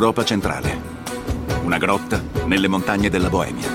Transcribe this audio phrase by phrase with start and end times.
[0.00, 0.80] Europa centrale.
[1.62, 3.68] Una grotta nelle montagne della Boemia.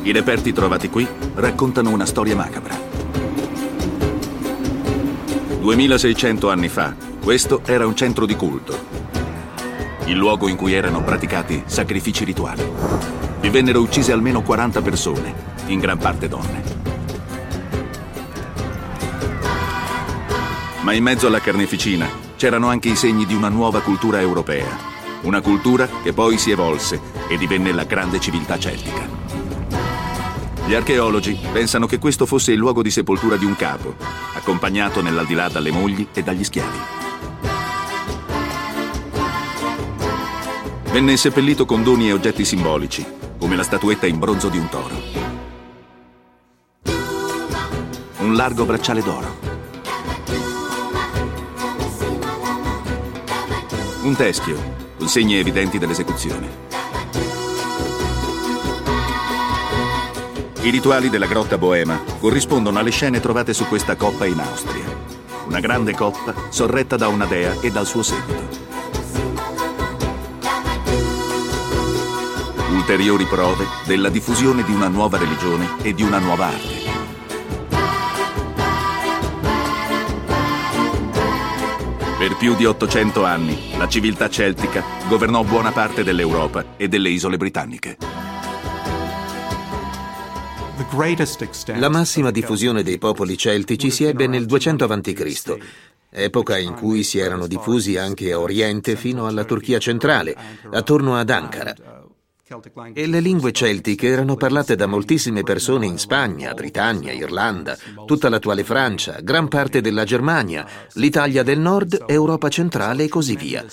[0.00, 2.80] I reperti trovati qui raccontano una storia macabra.
[5.60, 8.74] 2600 anni fa, questo era un centro di culto.
[10.06, 12.64] Il luogo in cui erano praticati sacrifici rituali.
[13.38, 15.34] Vi vennero uccise almeno 40 persone,
[15.66, 16.62] in gran parte donne.
[20.80, 24.74] Ma in mezzo alla carneficina c'erano anche i segni di una nuova cultura europea.
[25.24, 29.06] Una cultura che poi si evolse e divenne la grande civiltà celtica.
[30.64, 33.94] Gli archeologi pensano che questo fosse il luogo di sepoltura di un capo,
[34.32, 36.78] accompagnato nell'aldilà dalle mogli e dagli schiavi.
[40.92, 43.04] Venne seppellito con doni e oggetti simbolici,
[43.38, 44.94] come la statuetta in bronzo di un toro.
[48.20, 49.49] Un largo bracciale d'oro.
[54.02, 54.56] Un teschio,
[54.96, 56.48] con segni evidenti dell'esecuzione.
[60.62, 64.84] I rituali della grotta boema corrispondono alle scene trovate su questa coppa in Austria.
[65.46, 68.58] Una grande coppa sorretta da una dea e dal suo seguito.
[72.70, 76.79] Ulteriori prove della diffusione di una nuova religione e di una nuova arte.
[82.20, 87.38] Per più di 800 anni, la civiltà celtica governò buona parte dell'Europa e delle isole
[87.38, 87.96] britanniche.
[91.76, 95.56] La massima diffusione dei popoli celtici si ebbe nel 200 a.C.,
[96.10, 100.36] epoca in cui si erano diffusi anche a Oriente fino alla Turchia centrale,
[100.70, 101.99] attorno ad Ankara.
[102.94, 108.64] E le lingue celtiche erano parlate da moltissime persone in Spagna, Britannia, Irlanda, tutta l'attuale
[108.64, 113.64] Francia, gran parte della Germania, l'Italia del Nord, Europa centrale e così via.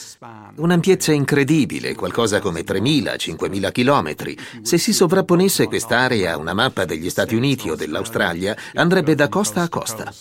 [0.58, 4.38] Un'ampiezza incredibile, qualcosa come 3.000-5.000 chilometri.
[4.62, 9.64] Se si sovrapponesse quest'area a una mappa degli Stati Uniti o dell'Australia, andrebbe da costa
[9.64, 10.14] a costa.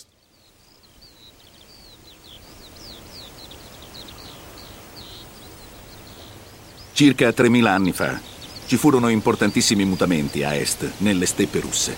[6.93, 8.19] Circa 3.000 anni fa,
[8.67, 11.95] ci furono importantissimi mutamenti a est, nelle steppe russe.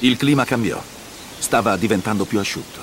[0.00, 0.80] Il clima cambiò,
[1.38, 2.78] stava diventando più asciutto.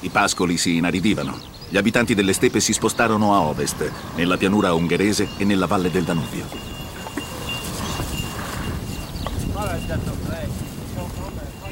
[0.00, 5.28] I pascoli si inaridivano, gli abitanti delle steppe si spostarono a ovest, nella pianura ungherese
[5.36, 6.46] e nella valle del Danubio.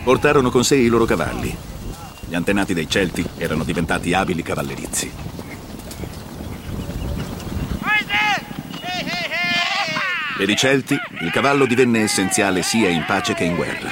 [0.04, 1.56] Portarono con sé i loro cavalli.
[2.28, 5.29] Gli antenati dei Celti erano diventati abili cavallerizi.
[10.40, 13.90] Per i Celti il cavallo divenne essenziale sia in pace che in guerra.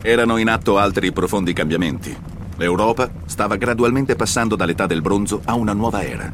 [0.00, 2.16] Erano in atto altri profondi cambiamenti.
[2.54, 6.30] L'Europa stava gradualmente passando dall'età del bronzo a una nuova era.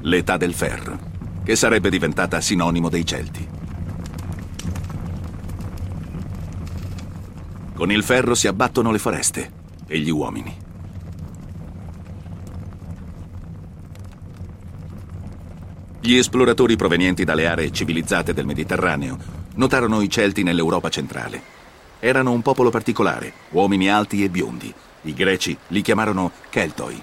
[0.00, 0.98] L'età del ferro,
[1.44, 3.47] che sarebbe diventata sinonimo dei Celti.
[7.78, 9.52] Con il ferro si abbattono le foreste
[9.86, 10.52] e gli uomini.
[16.00, 19.16] Gli esploratori provenienti dalle aree civilizzate del Mediterraneo
[19.54, 21.40] notarono i Celti nell'Europa centrale.
[22.00, 24.74] Erano un popolo particolare, uomini alti e biondi.
[25.02, 27.02] I greci li chiamarono Keltoi.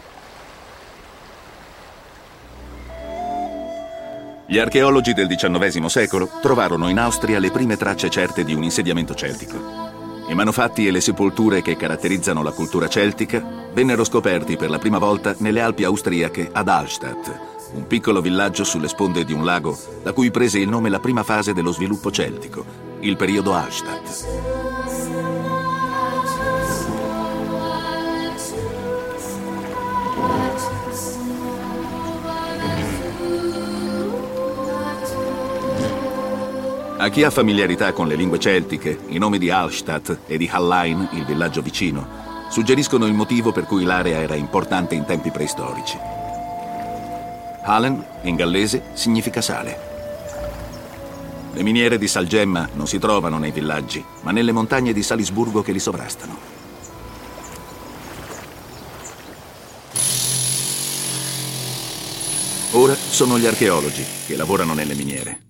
[4.45, 9.15] Gli archeologi del XIX secolo trovarono in Austria le prime tracce certe di un insediamento
[9.15, 9.94] celtico.
[10.27, 13.43] I manufatti e le sepolture che caratterizzano la cultura celtica
[13.73, 17.39] vennero scoperti per la prima volta nelle Alpi austriache ad Hallstatt,
[17.73, 21.21] un piccolo villaggio sulle sponde di un lago da cui prese il nome la prima
[21.21, 22.65] fase dello sviluppo celtico,
[23.01, 24.44] il periodo Hallstatt.
[36.97, 41.09] A chi ha familiarità con le lingue celtiche, i nomi di Hallstatt e di Hallein,
[41.11, 45.97] il villaggio vicino, suggeriscono il motivo per cui l'area era importante in tempi preistorici.
[47.63, 49.77] Hallen, in gallese, significa sale.
[51.51, 55.73] Le miniere di salgemma non si trovano nei villaggi, ma nelle montagne di Salisburgo che
[55.73, 56.37] li sovrastano.
[62.71, 65.44] Ora sono gli archeologi che lavorano nelle miniere.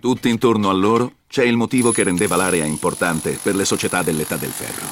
[0.00, 4.36] Tutti intorno a loro c'è il motivo che rendeva l'area importante per le società dell'età
[4.36, 4.86] del ferro.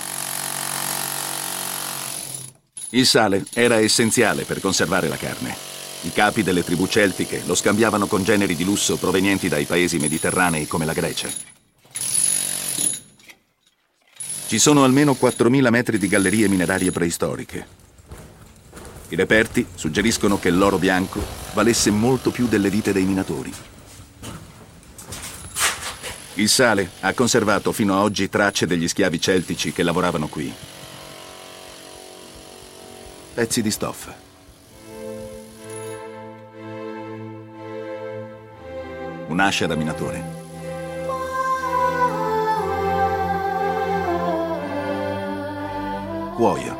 [2.91, 5.57] Il sale era essenziale per conservare la carne.
[6.03, 10.67] I capi delle tribù celtiche lo scambiavano con generi di lusso provenienti dai paesi mediterranei
[10.67, 11.31] come la Grecia.
[14.47, 17.67] Ci sono almeno 4.000 metri di gallerie minerarie preistoriche.
[19.09, 21.25] I reperti suggeriscono che l'oro bianco
[21.55, 23.53] valesse molto più delle vite dei minatori.
[26.39, 30.53] Il sale ha conservato fino ad oggi tracce degli schiavi celtici che lavoravano qui.
[33.35, 34.15] Pezzi di stoffa.
[39.27, 40.47] Un'ascia da minatore.
[46.39, 46.77] cuoio.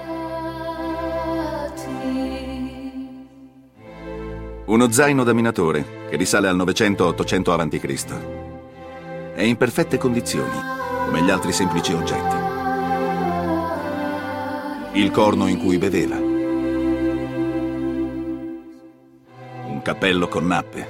[4.67, 8.38] Uno zaino da minatore che risale al 900-800 a.C.
[9.39, 10.59] È in perfette condizioni,
[11.05, 12.35] come gli altri semplici oggetti.
[14.95, 16.17] Il corno in cui beveva.
[19.67, 20.89] Un cappello con nappe.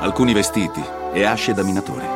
[0.00, 0.82] Alcuni vestiti
[1.12, 2.08] e asce da minatore.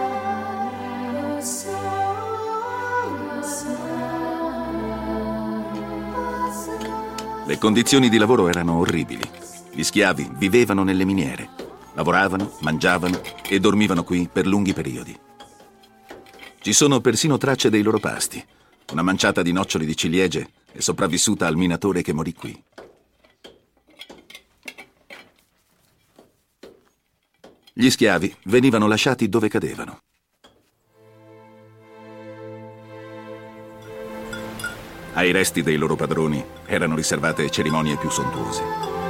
[7.45, 9.42] Le condizioni di lavoro erano orribili.
[9.75, 11.49] Gli schiavi vivevano nelle miniere,
[11.95, 15.19] lavoravano, mangiavano e dormivano qui per lunghi periodi.
[16.61, 18.45] Ci sono persino tracce dei loro pasti.
[18.93, 22.63] Una manciata di noccioli di ciliegie è sopravvissuta al minatore che morì qui.
[27.73, 30.03] Gli schiavi venivano lasciati dove cadevano.
[35.15, 39.02] Ai resti dei loro padroni erano riservate cerimonie più sontuose.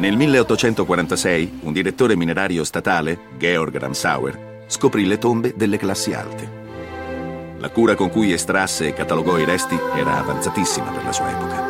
[0.00, 6.58] Nel 1846 un direttore minerario statale, Georg Ramsauer, scoprì le tombe delle classi alte.
[7.58, 11.68] La cura con cui estrasse e catalogò i resti era avanzatissima per la sua epoca.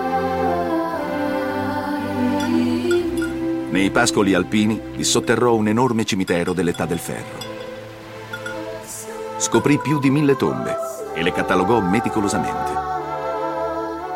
[3.70, 7.50] Nei pascoli alpini dissotterrò un enorme cimitero dell'età del ferro
[9.40, 10.76] scoprì più di mille tombe
[11.14, 12.72] e le catalogò meticolosamente.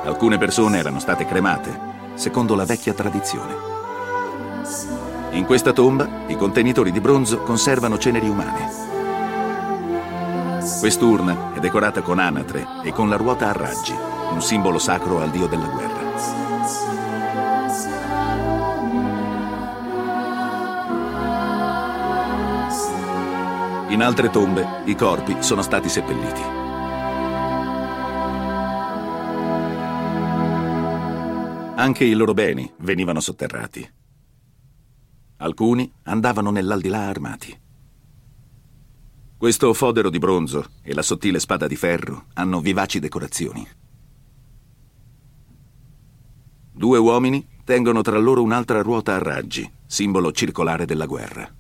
[0.05, 3.74] Alcune persone erano state cremate, secondo la vecchia tradizione.
[5.35, 8.71] In questa tomba i contenitori di bronzo conservano ceneri umane.
[10.79, 13.93] Quest'urna è decorata con anatre e con la ruota a raggi,
[14.31, 16.03] un simbolo sacro al dio della guerra.
[23.89, 26.43] In altre tombe i corpi sono stati seppelliti.
[31.75, 34.03] Anche i loro beni venivano sotterrati.
[35.37, 37.61] Alcuni andavano nell'aldilà armati.
[39.37, 43.67] Questo fodero di bronzo e la sottile spada di ferro hanno vivaci decorazioni.
[46.73, 51.53] Due uomini tengono tra loro un'altra ruota a raggi, simbolo circolare della guerra.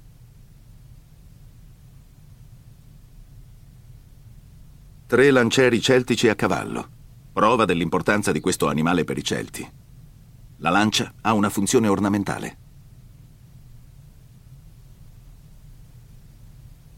[5.06, 6.88] Tre lancieri celtici a cavallo,
[7.32, 9.70] prova dell'importanza di questo animale per i Celti.
[10.58, 12.58] La lancia ha una funzione ornamentale.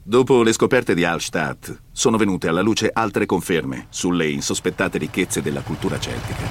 [0.09, 5.63] Dopo le scoperte di Hallstatt, sono venute alla luce altre conferme sulle insospettate ricchezze della
[5.63, 6.49] cultura celtica.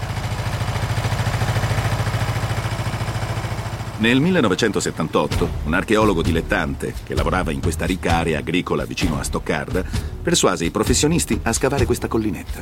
[4.00, 9.86] Nel 1978, un archeologo dilettante che lavorava in questa ricca area agricola vicino a Stoccarda
[10.22, 12.62] persuase i professionisti a scavare questa collinetta.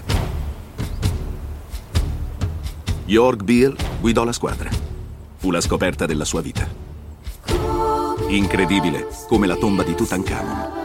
[3.06, 4.70] Jörg Biel guidò la squadra.
[5.38, 6.70] Fu la scoperta della sua vita.
[8.28, 10.83] Incredibile come la tomba di Tutankhamon.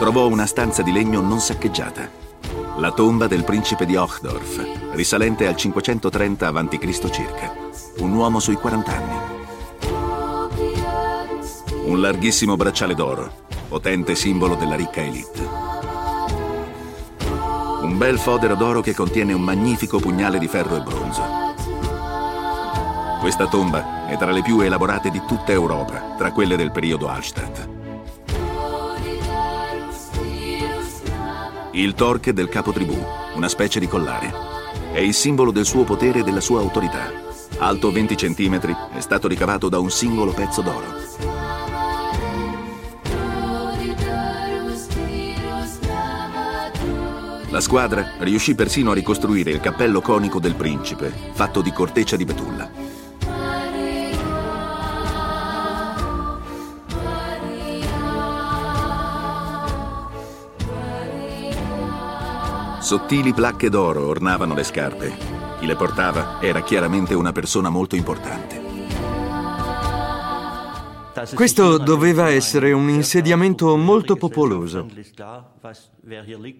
[0.00, 2.08] Trovò una stanza di legno non saccheggiata.
[2.78, 7.10] La tomba del principe di Ochdorf, risalente al 530 a.C.
[7.10, 7.54] circa
[7.98, 9.18] un uomo sui 40 anni.
[11.84, 13.30] Un larghissimo bracciale d'oro,
[13.68, 15.46] potente simbolo della ricca elite.
[17.82, 21.22] Un bel fodero d'oro che contiene un magnifico pugnale di ferro e bronzo.
[23.20, 27.79] Questa tomba è tra le più elaborate di tutta Europa, tra quelle del periodo Hallstatt.
[31.80, 32.94] Il torque del capotribù,
[33.36, 34.30] una specie di collare,
[34.92, 37.10] è il simbolo del suo potere e della sua autorità
[37.56, 40.98] alto 20 cm, è stato ricavato da un singolo pezzo d'oro.
[47.48, 52.26] La squadra riuscì persino a ricostruire il cappello conico del principe, fatto di corteccia di
[52.26, 52.79] betulla.
[62.80, 65.12] Sottili placche d'oro ornavano le scarpe.
[65.58, 68.68] Chi le portava era chiaramente una persona molto importante.
[71.34, 74.88] Questo doveva essere un insediamento molto popoloso.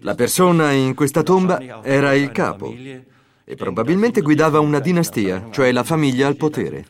[0.00, 5.84] La persona in questa tomba era il capo e probabilmente guidava una dinastia, cioè la
[5.84, 6.84] famiglia al potere.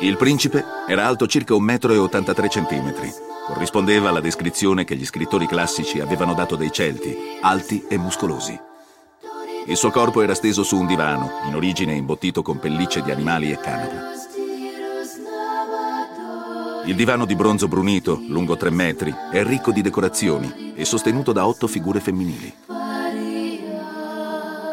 [0.00, 3.27] Il principe era alto circa 1,83 m.
[3.48, 8.60] Corrispondeva alla descrizione che gli scrittori classici avevano dato dei Celti, alti e muscolosi.
[9.66, 13.50] Il suo corpo era steso su un divano, in origine imbottito con pellicce di animali
[13.50, 14.16] e canapa.
[16.84, 21.46] Il divano di bronzo brunito, lungo tre metri, è ricco di decorazioni e sostenuto da
[21.46, 22.54] otto figure femminili.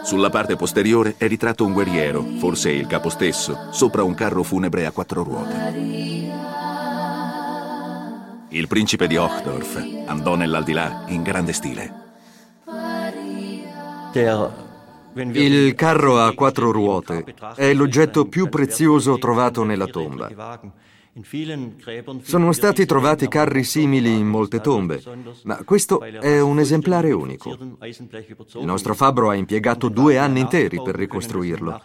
[0.04, 4.86] Sulla parte posteriore è ritratto un guerriero, forse il capo stesso, sopra un carro funebre
[4.86, 6.16] a quattro ruote.
[8.56, 11.94] Il principe di Ochdorf andò nell'aldilà in grande stile.
[15.14, 20.62] Il carro a quattro ruote è l'oggetto più prezioso trovato nella tomba.
[22.24, 25.02] Sono stati trovati carri simili in molte tombe,
[25.44, 27.58] ma questo è un esemplare unico.
[27.82, 31.82] Il nostro fabbro ha impiegato due anni interi per ricostruirlo.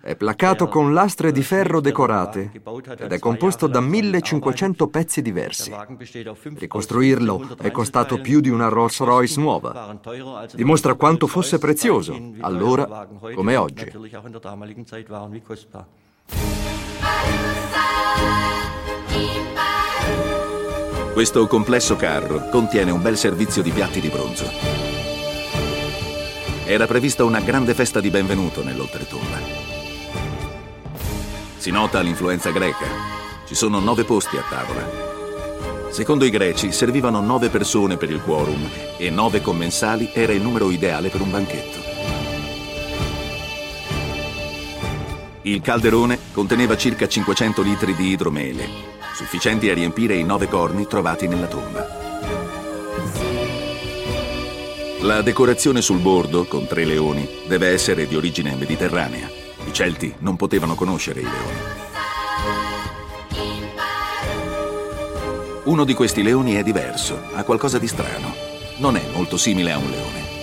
[0.00, 2.52] È placcato con lastre di ferro decorate
[2.96, 5.74] ed è composto da 1500 pezzi diversi.
[6.54, 9.98] Ricostruirlo è costato più di una Rolls Royce nuova.
[10.54, 13.90] Dimostra quanto fosse prezioso, allora come oggi.
[21.12, 24.50] Questo complesso carro contiene un bel servizio di piatti di bronzo.
[26.64, 29.38] Era prevista una grande festa di benvenuto nell'oltretomba.
[31.56, 32.86] Si nota l'influenza greca.
[33.46, 35.90] Ci sono nove posti a tavola.
[35.90, 40.70] Secondo i greci servivano nove persone per il quorum e nove commensali era il numero
[40.70, 41.78] ideale per un banchetto.
[45.42, 48.68] Il calderone conteneva circa 500 litri di idromele,
[49.20, 51.86] sufficienti a riempire i nove corni trovati nella tomba.
[55.00, 59.28] La decorazione sul bordo, con tre leoni, deve essere di origine mediterranea.
[59.66, 61.58] I Celti non potevano conoscere i leoni.
[65.64, 68.32] Uno di questi leoni è diverso, ha qualcosa di strano.
[68.78, 70.39] Non è molto simile a un leone.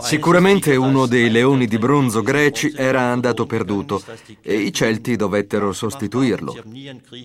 [0.00, 4.02] Sicuramente uno dei leoni di bronzo greci era andato perduto
[4.40, 6.56] e i Celti dovettero sostituirlo.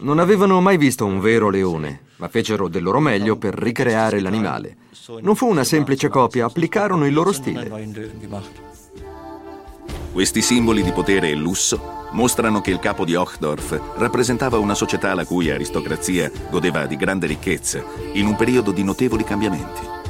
[0.01, 4.77] Non avevano mai visto un vero leone, ma fecero del loro meglio per ricreare l'animale.
[5.21, 7.71] Non fu una semplice copia, applicarono il loro stile.
[10.11, 15.15] Questi simboli di potere e lusso mostrano che il capo di Ochdorf rappresentava una società
[15.15, 20.02] la cui aristocrazia godeva di grande ricchezza in un periodo di notevoli cambiamenti.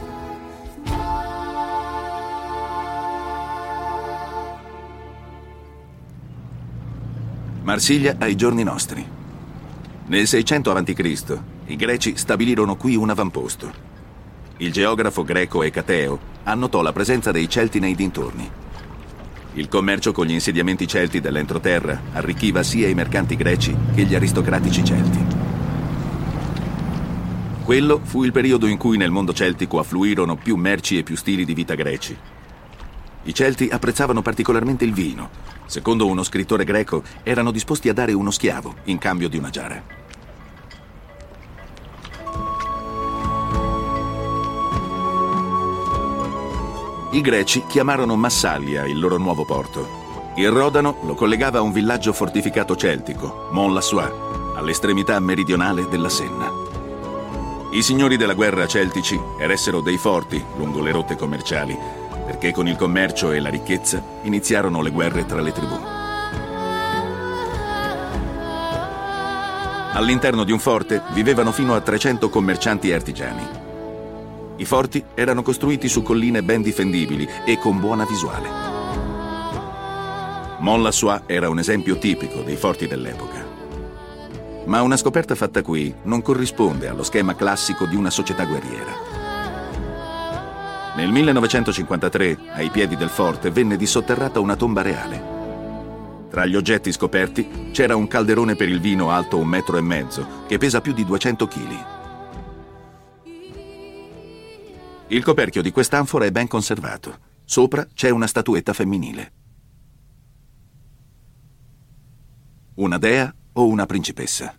[7.64, 9.06] Marsiglia ai giorni nostri.
[10.08, 11.40] Nel 600 a.C.
[11.68, 13.72] i greci stabilirono qui un avamposto.
[14.58, 18.52] Il geografo greco Ecateo annotò la presenza dei Celti nei dintorni.
[19.54, 24.84] Il commercio con gli insediamenti celti dell'entroterra arricchiva sia i mercanti greci che gli aristocratici
[24.84, 25.26] celti.
[27.64, 31.46] Quello fu il periodo in cui nel mondo celtico affluirono più merci e più stili
[31.46, 32.18] di vita greci.
[33.26, 35.30] I Celti apprezzavano particolarmente il vino.
[35.66, 40.02] Secondo uno scrittore greco, erano disposti a dare uno schiavo in cambio di una giara.
[47.12, 50.02] I greci chiamarono Massalia il loro nuovo porto.
[50.36, 54.12] Il Rodano lo collegava a un villaggio fortificato celtico, Mont-Lassois,
[54.56, 56.52] all'estremità meridionale della Senna.
[57.72, 62.03] I signori della guerra celtici eressero dei forti lungo le rotte commerciali
[62.34, 65.80] perché con il commercio e la ricchezza iniziarono le guerre tra le tribù.
[69.94, 73.48] All'interno di un forte vivevano fino a 300 commercianti e artigiani.
[74.56, 78.50] I forti erano costruiti su colline ben difendibili e con buona visuale.
[80.58, 83.46] Mont-Lassois era un esempio tipico dei forti dell'epoca.
[84.66, 89.13] Ma una scoperta fatta qui non corrisponde allo schema classico di una società guerriera.
[90.96, 95.32] Nel 1953, ai piedi del forte, venne dissotterrata una tomba reale.
[96.30, 100.46] Tra gli oggetti scoperti c'era un calderone per il vino alto un metro e mezzo,
[100.48, 101.86] che pesa più di 200 kg.
[105.08, 107.18] Il coperchio di quest'anfora è ben conservato.
[107.44, 109.32] Sopra c'è una statuetta femminile.
[112.76, 114.56] Una dea o una principessa?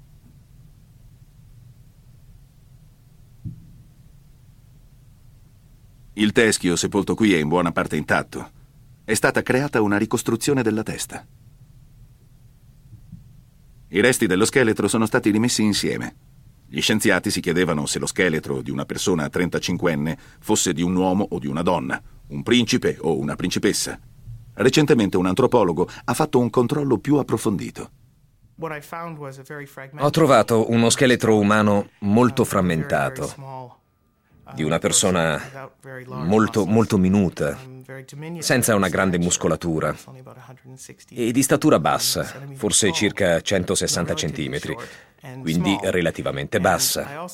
[6.16, 8.50] Il teschio, sepolto qui, è in buona parte intatto.
[9.04, 11.26] È stata creata una ricostruzione della testa.
[13.88, 16.14] I resti dello scheletro sono stati rimessi insieme.
[16.68, 21.26] Gli scienziati si chiedevano se lo scheletro di una persona 35enne fosse di un uomo
[21.30, 23.98] o di una donna, un principe o una principessa.
[24.54, 27.90] Recentemente un antropologo ha fatto un controllo più approfondito.
[29.98, 33.82] Ho trovato uno scheletro umano molto frammentato,
[34.52, 35.70] di una persona
[36.06, 37.58] molto, molto minuta,
[38.38, 39.94] senza una grande muscolatura
[41.10, 42.24] e di statura bassa,
[42.54, 44.76] forse circa 160 centimetri,
[45.40, 47.26] quindi relativamente bassa.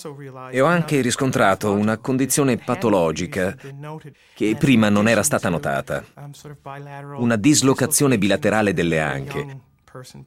[0.50, 3.56] E ho anche riscontrato una condizione patologica
[4.34, 6.04] che prima non era stata notata,
[7.16, 9.58] una dislocazione bilaterale delle anche,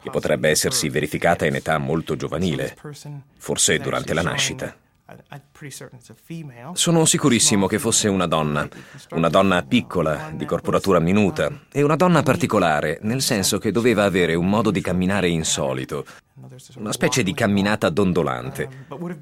[0.01, 2.75] che potrebbe essersi verificata in età molto giovanile,
[3.37, 4.75] forse durante la nascita.
[6.73, 8.67] Sono sicurissimo che fosse una donna,
[9.11, 14.35] una donna piccola, di corporatura minuta, e una donna particolare, nel senso che doveva avere
[14.35, 16.05] un modo di camminare insolito,
[16.75, 18.67] una specie di camminata dondolante,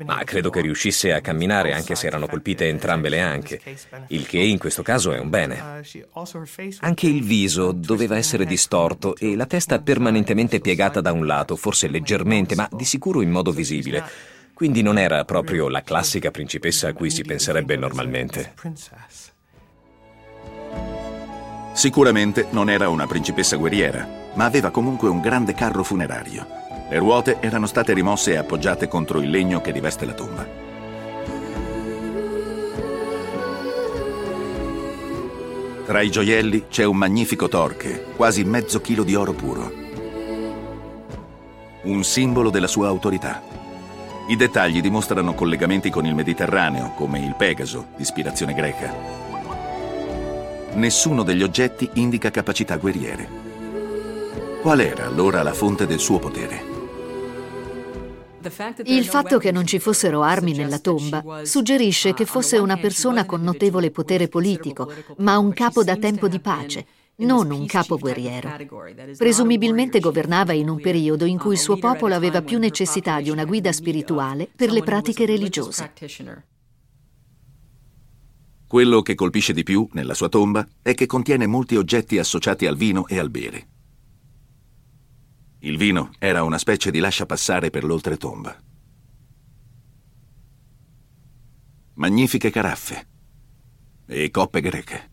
[0.06, 3.62] ma credo che riuscisse a camminare anche se erano colpite entrambe le anche,
[4.08, 5.84] il che in questo caso è un bene.
[6.80, 11.88] Anche il viso doveva essere distorto e la testa permanentemente piegata da un lato, forse
[11.88, 14.04] leggermente, ma di sicuro in modo visibile.
[14.62, 18.54] Quindi non era proprio la classica principessa a cui si penserebbe normalmente.
[21.74, 26.46] Sicuramente non era una principessa guerriera, ma aveva comunque un grande carro funerario.
[26.92, 30.48] Le ruote erano state rimosse e appoggiate contro il legno che riveste la tomba.
[35.88, 39.74] Tra i gioielli c'è un magnifico torche, quasi mezzo chilo di oro puro.
[41.82, 43.50] Un simbolo della sua autorità.
[44.31, 48.96] I dettagli dimostrano collegamenti con il Mediterraneo, come il Pegaso, di ispirazione greca.
[50.75, 53.27] Nessuno degli oggetti indica capacità guerriere.
[54.61, 56.63] Qual era allora la fonte del suo potere?
[58.85, 63.41] Il fatto che non ci fossero armi nella tomba suggerisce che fosse una persona con
[63.41, 66.85] notevole potere politico, ma un capo da tempo di pace,
[67.22, 68.50] non un capo guerriero.
[69.18, 73.46] Presumibilmente governava in un periodo in cui il suo popolo aveva più necessità di una
[73.46, 75.94] guida spirituale per le pratiche religiose.
[78.68, 82.77] Quello che colpisce di più nella sua tomba è che contiene molti oggetti associati al
[82.77, 83.68] vino e al bere.
[85.60, 88.57] Il vino era una specie di lasciapassare per l'oltretomba.
[91.96, 93.07] Magnifiche caraffe
[94.07, 95.11] e coppe greche.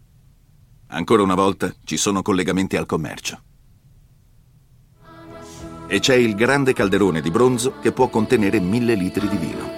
[0.91, 3.43] Ancora una volta ci sono collegamenti al commercio.
[5.87, 9.71] E c'è il grande calderone di bronzo che può contenere mille litri di vino.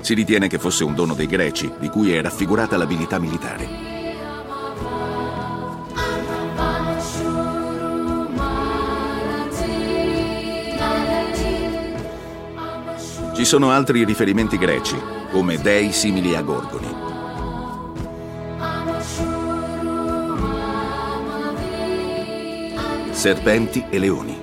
[0.00, 3.94] Si ritiene che fosse un dono dei greci, di cui è raffigurata l'abilità militare.
[13.34, 14.96] Ci sono altri riferimenti greci,
[15.30, 17.05] come dei simili a gorgoni.
[23.16, 24.38] Serpenti e leoni.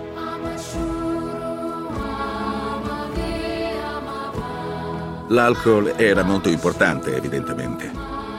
[5.27, 7.91] L'alcol era molto importante, evidentemente.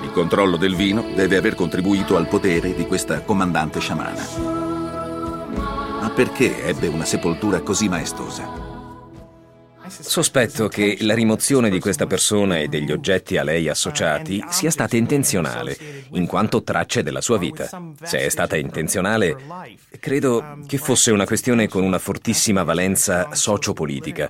[0.03, 4.27] Il controllo del vino deve aver contribuito al potere di questa comandante sciamana.
[6.01, 8.64] Ma perché ebbe una sepoltura così maestosa?
[9.87, 14.97] Sospetto che la rimozione di questa persona e degli oggetti a lei associati sia stata
[14.97, 15.77] intenzionale,
[16.13, 17.69] in quanto tracce della sua vita.
[18.03, 19.37] Se è stata intenzionale,
[20.01, 24.29] credo che fosse una questione con una fortissima valenza sociopolitica.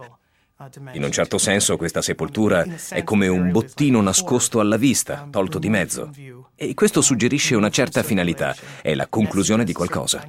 [0.93, 5.69] In un certo senso questa sepoltura è come un bottino nascosto alla vista, tolto di
[5.69, 6.11] mezzo.
[6.57, 10.27] E questo suggerisce una certa finalità, è la conclusione di qualcosa.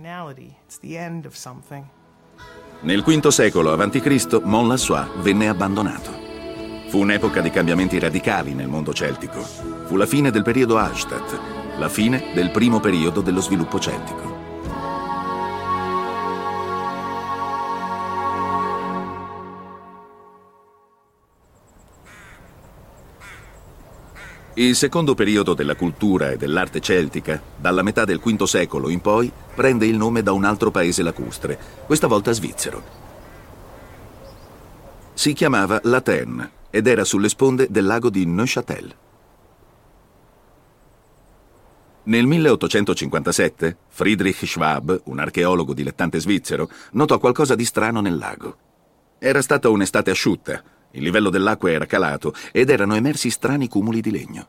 [2.81, 4.41] Nel V secolo a.C.
[4.43, 6.11] Mont Lassois venne abbandonato.
[6.89, 9.39] Fu un'epoca di cambiamenti radicali nel mondo celtico.
[9.39, 11.39] Fu la fine del periodo Hallstatt,
[11.79, 14.34] la fine del primo periodo dello sviluppo celtico.
[24.57, 29.29] Il secondo periodo della cultura e dell'arte celtica, dalla metà del V secolo in poi,
[29.53, 32.81] prende il nome da un altro paese lacustre, questa volta svizzero.
[35.13, 38.95] Si chiamava Laten ed era sulle sponde del lago di Neuchâtel.
[42.03, 48.57] Nel 1857 Friedrich Schwab, un archeologo dilettante svizzero, notò qualcosa di strano nel lago.
[49.19, 50.63] Era stata un'estate asciutta,
[50.95, 54.47] il livello dell'acqua era calato ed erano emersi strani cumuli di legno.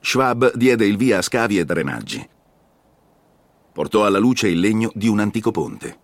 [0.00, 2.28] Schwab diede il via a scavi e drenaggi.
[3.72, 5.98] Portò alla luce il legno di un antico ponte.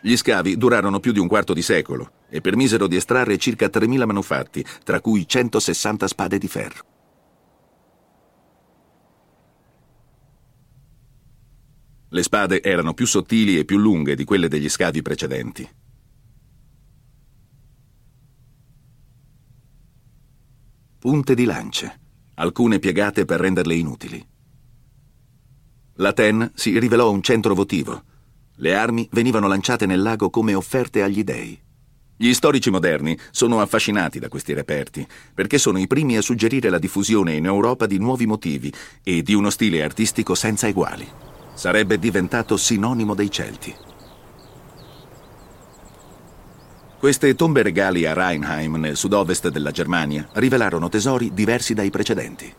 [0.00, 4.04] Gli scavi durarono più di un quarto di secolo e permisero di estrarre circa 3.000
[4.04, 6.84] manufatti, tra cui 160 spade di ferro.
[12.08, 15.68] Le spade erano più sottili e più lunghe di quelle degli scavi precedenti.
[21.04, 22.00] Punte di lance,
[22.36, 24.26] alcune piegate per renderle inutili.
[25.96, 28.04] L'Aten si rivelò un centro votivo.
[28.54, 31.60] Le armi venivano lanciate nel lago come offerte agli dei.
[32.16, 36.78] Gli storici moderni sono affascinati da questi reperti, perché sono i primi a suggerire la
[36.78, 41.06] diffusione in Europa di nuovi motivi e di uno stile artistico senza eguali.
[41.52, 43.74] Sarebbe diventato sinonimo dei Celti.
[47.04, 52.50] Queste tombe regali a Rheinheim, nel sud-ovest della Germania, rivelarono tesori diversi dai precedenti.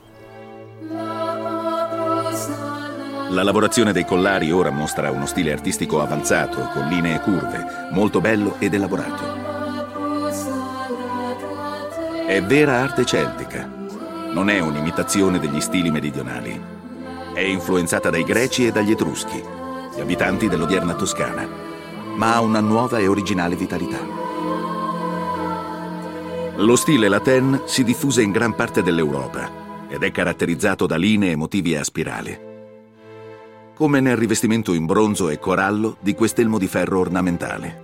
[3.30, 8.58] La lavorazione dei collari ora mostra uno stile artistico avanzato, con linee curve, molto bello
[8.60, 9.24] ed elaborato.
[12.28, 13.68] È vera arte celtica,
[14.32, 16.62] non è un'imitazione degli stili meridionali.
[17.34, 19.44] È influenzata dai greci e dagli etruschi,
[19.96, 21.48] gli abitanti dell'odierna Toscana,
[22.16, 24.25] ma ha una nuova e originale vitalità.
[26.58, 31.36] Lo stile latin si diffuse in gran parte dell'Europa ed è caratterizzato da linee e
[31.36, 32.54] motivi a spirale.
[33.76, 37.84] Come nel rivestimento in bronzo e corallo di quest'elmo di ferro ornamentale,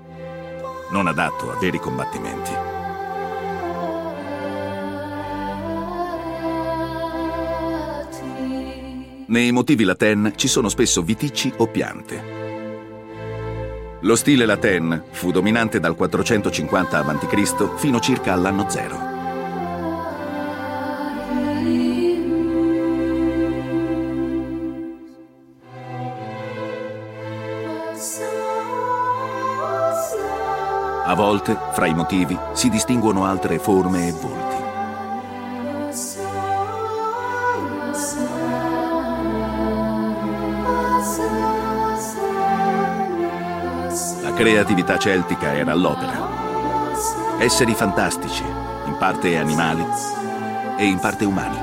[0.92, 2.52] non adatto a veri combattimenti.
[9.28, 12.41] Nei motivi latin ci sono spesso viticci o piante.
[14.04, 17.76] Lo stile latin fu dominante dal 450 a.C.
[17.78, 19.10] fino circa all'anno zero.
[31.06, 34.61] A volte, fra i motivi, si distinguono altre forme e volti.
[44.42, 47.38] Creatività celtica era all'opera.
[47.38, 48.44] Esseri fantastici,
[48.88, 49.86] in parte animali
[50.80, 51.60] e in parte umani.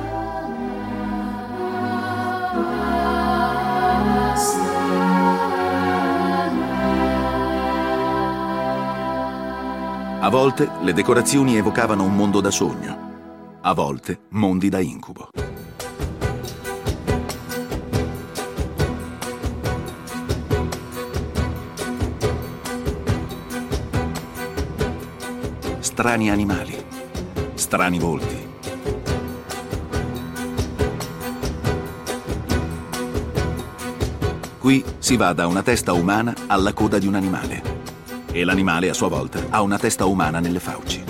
[10.20, 15.30] A volte le decorazioni evocavano un mondo da sogno, a volte mondi da incubo.
[25.98, 26.80] Strani animali,
[27.54, 28.46] strani volti.
[34.58, 37.62] Qui si va da una testa umana alla coda di un animale
[38.30, 41.07] e l'animale a sua volta ha una testa umana nelle fauci.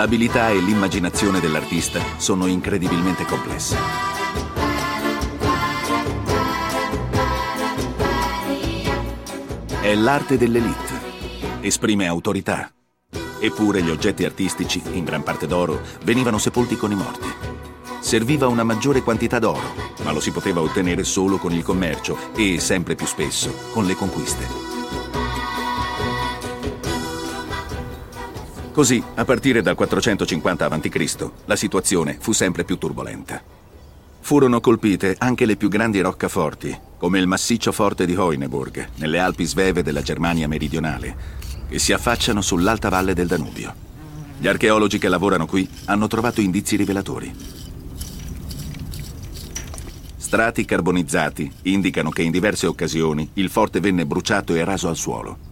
[0.00, 3.76] L'abilità e l'immaginazione dell'artista sono incredibilmente complesse.
[9.82, 11.58] È l'arte dell'elite.
[11.60, 12.72] Esprime autorità.
[13.40, 17.28] Eppure gli oggetti artistici, in gran parte d'oro, venivano sepolti con i morti.
[18.00, 22.58] Serviva una maggiore quantità d'oro, ma lo si poteva ottenere solo con il commercio e,
[22.58, 24.69] sempre più spesso, con le conquiste.
[28.80, 33.42] Così, a partire dal 450 a.C., la situazione fu sempre più turbolenta.
[34.20, 39.44] Furono colpite anche le più grandi roccaforti, come il massiccio forte di Heuneburg, nelle Alpi
[39.44, 41.14] sveve della Germania meridionale,
[41.68, 43.74] che si affacciano sull'alta valle del Danubio.
[44.38, 47.34] Gli archeologi che lavorano qui hanno trovato indizi rivelatori.
[50.16, 55.49] Strati carbonizzati indicano che in diverse occasioni il forte venne bruciato e raso al suolo.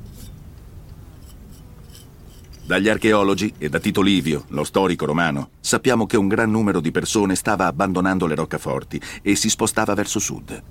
[2.69, 6.91] Dagli archeologi e da Tito Livio, lo storico romano, sappiamo che un gran numero di
[6.91, 10.63] persone stava abbandonando le roccaforti e si spostava verso sud.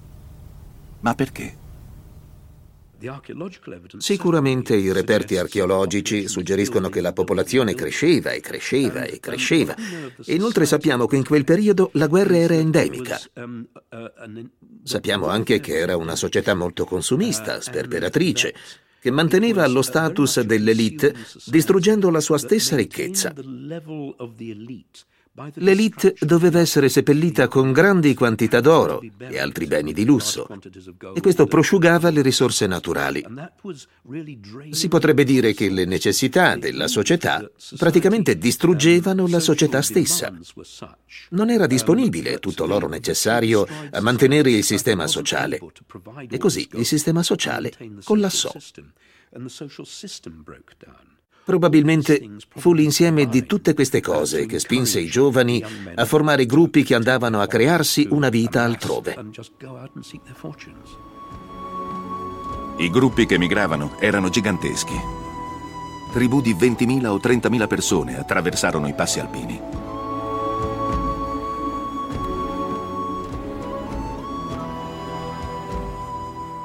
[1.00, 1.58] Ma perché?
[3.98, 9.76] Sicuramente i reperti archeologici suggeriscono che la popolazione cresceva e cresceva e cresceva.
[10.26, 13.20] Inoltre sappiamo che in quel periodo la guerra era endemica.
[14.84, 18.54] Sappiamo anche che era una società molto consumista, sperperatrice
[19.08, 21.16] che manteneva lo status dell'elite
[21.46, 23.34] distruggendo la sua stessa ricchezza.
[25.56, 30.48] L'elite doveva essere seppellita con grandi quantità d'oro e altri beni di lusso,
[31.14, 33.24] e questo prosciugava le risorse naturali.
[34.72, 37.48] Si potrebbe dire che le necessità della società
[37.78, 40.36] praticamente distruggevano la società stessa.
[41.30, 45.60] Non era disponibile tutto l'oro necessario a mantenere il sistema sociale,
[46.30, 47.74] e così il sistema sociale
[48.04, 48.52] collassò.
[51.48, 55.64] Probabilmente fu l'insieme di tutte queste cose che spinse i giovani
[55.96, 59.16] a formare gruppi che andavano a crearsi una vita altrove.
[62.80, 64.94] I gruppi che migravano erano giganteschi.
[66.12, 69.62] Tribù di 20.000 o 30.000 persone attraversarono i passi alpini.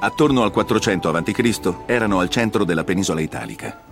[0.01, 1.75] Attorno al 400 a.C.
[1.87, 3.92] erano al centro della penisola italica.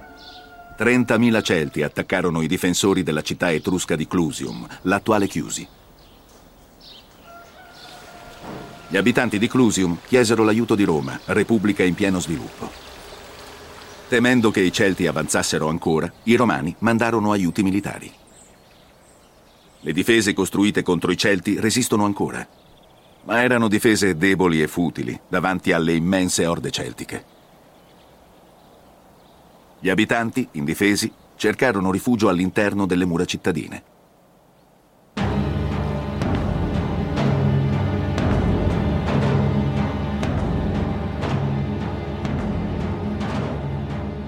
[0.80, 5.68] 30.000 Celti attaccarono i difensori della città etrusca di Clusium, l'attuale Chiusi.
[8.88, 12.70] Gli abitanti di Clusium chiesero l'aiuto di Roma, repubblica in pieno sviluppo.
[14.08, 18.10] Temendo che i Celti avanzassero ancora, i Romani mandarono aiuti militari.
[19.80, 22.48] Le difese costruite contro i Celti resistono ancora,
[23.24, 27.38] ma erano difese deboli e futili davanti alle immense orde celtiche.
[29.82, 33.82] Gli abitanti, indifesi, cercarono rifugio all'interno delle mura cittadine.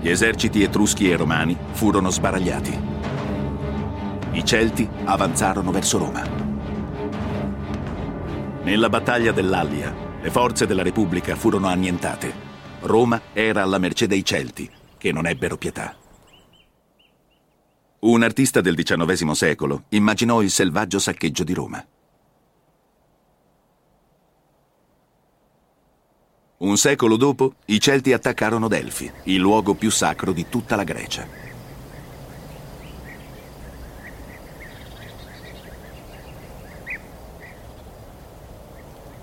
[0.00, 2.80] Gli eserciti etruschi e romani furono sbaragliati.
[4.32, 6.22] I Celti avanzarono verso Roma.
[8.62, 12.32] Nella battaglia dell'Allia, le forze della Repubblica furono annientate.
[12.80, 14.68] Roma era alla mercé dei Celti,
[15.02, 15.96] che non ebbero pietà.
[18.02, 21.84] Un artista del XIX secolo immaginò il selvaggio saccheggio di Roma.
[26.58, 31.26] Un secolo dopo, i Celti attaccarono Delfi, il luogo più sacro di tutta la Grecia.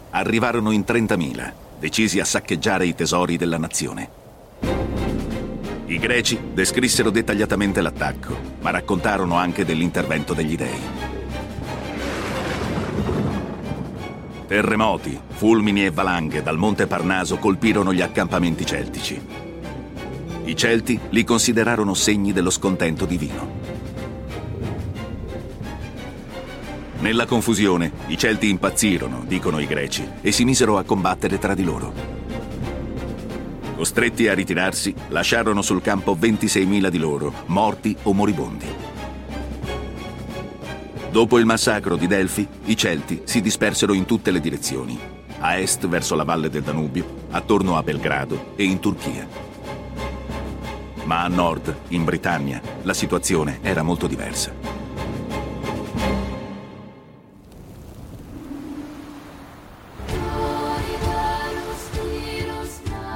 [0.09, 4.18] Arrivarono in 30.000, decisi a saccheggiare i tesori della nazione.
[5.89, 10.79] I greci descrissero dettagliatamente l'attacco, ma raccontarono anche dell'intervento degli dei.
[14.45, 19.19] Terremoti, fulmini e valanghe dal monte Parnaso colpirono gli accampamenti celtici.
[20.43, 23.57] I Celti li considerarono segni dello scontento divino.
[26.99, 31.63] Nella confusione, i Celti impazzirono, dicono i greci, e si misero a combattere tra di
[31.63, 32.18] loro.
[33.79, 38.65] Costretti a ritirarsi, lasciarono sul campo 26.000 di loro, morti o moribondi.
[41.09, 44.99] Dopo il massacro di Delfi, i Celti si dispersero in tutte le direzioni,
[45.39, 49.25] a est verso la valle del Danubio, attorno a Belgrado e in Turchia.
[51.05, 54.58] Ma a nord, in Britannia, la situazione era molto diversa.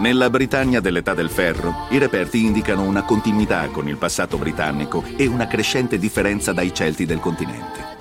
[0.04, 5.28] Nella Britannia dell'età del ferro, i reperti indicano una continuità con il passato britannico e
[5.28, 7.96] una crescente differenza dai Celti del continente.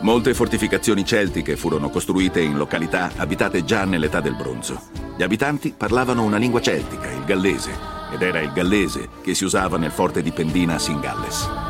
[0.00, 4.84] Molte fortificazioni celtiche furono costruite in località abitate già nell'età del bronzo.
[5.18, 7.72] Gli abitanti parlavano una lingua celtica, il gallese,
[8.10, 11.63] ed era il gallese che si usava nel forte di Pendinas in Galles.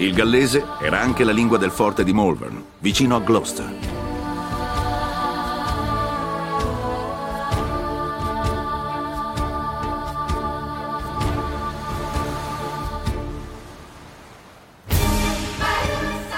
[0.00, 3.70] Il gallese era anche la lingua del forte di Malvern, vicino a Gloucester.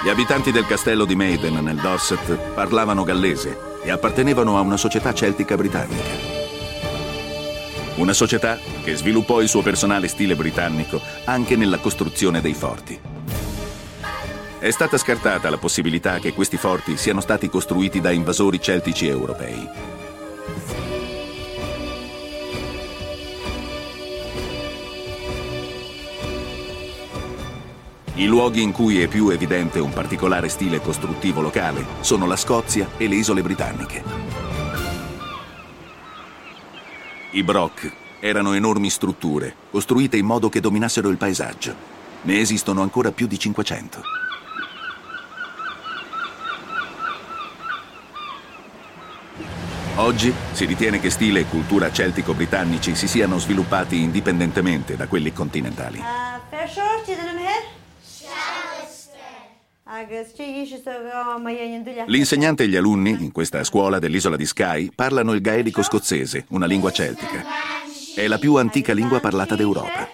[0.03, 5.13] Gli abitanti del castello di Maiden nel Dorset parlavano gallese e appartenevano a una società
[5.13, 6.03] celtica britannica.
[7.95, 13.12] Una società che sviluppò il suo personale stile britannico anche nella costruzione dei forti.
[14.63, 19.67] È stata scartata la possibilità che questi forti siano stati costruiti da invasori celtici europei.
[28.13, 32.87] I luoghi in cui è più evidente un particolare stile costruttivo locale sono la Scozia
[32.95, 34.01] e le isole britanniche.
[37.31, 41.75] I Brock erano enormi strutture, costruite in modo che dominassero il paesaggio.
[42.21, 44.22] Ne esistono ancora più di 500.
[49.97, 56.01] Oggi si ritiene che stile e cultura celtico-britannici si siano sviluppati indipendentemente da quelli continentali.
[62.07, 66.65] L'insegnante e gli alunni in questa scuola dell'isola di Skye parlano il gaelico scozzese, una
[66.65, 67.43] lingua celtica.
[68.15, 70.09] È la più antica lingua parlata d'Europa.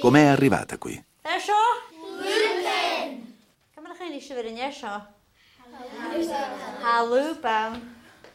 [0.00, 1.04] Com'è arrivata qui?